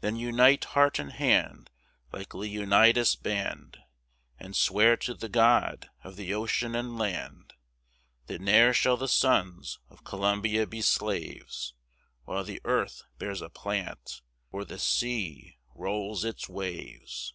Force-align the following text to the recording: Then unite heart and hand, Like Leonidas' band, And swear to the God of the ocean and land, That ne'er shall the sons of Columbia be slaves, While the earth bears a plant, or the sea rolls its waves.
Then 0.00 0.16
unite 0.16 0.64
heart 0.74 0.98
and 0.98 1.12
hand, 1.12 1.70
Like 2.10 2.34
Leonidas' 2.34 3.14
band, 3.14 3.78
And 4.36 4.56
swear 4.56 4.96
to 4.96 5.14
the 5.14 5.28
God 5.28 5.88
of 6.02 6.16
the 6.16 6.34
ocean 6.34 6.74
and 6.74 6.98
land, 6.98 7.54
That 8.26 8.40
ne'er 8.40 8.72
shall 8.74 8.96
the 8.96 9.06
sons 9.06 9.78
of 9.88 10.02
Columbia 10.02 10.66
be 10.66 10.82
slaves, 10.82 11.74
While 12.24 12.42
the 12.42 12.60
earth 12.64 13.04
bears 13.18 13.40
a 13.40 13.48
plant, 13.48 14.22
or 14.50 14.64
the 14.64 14.76
sea 14.80 15.56
rolls 15.76 16.24
its 16.24 16.48
waves. 16.48 17.32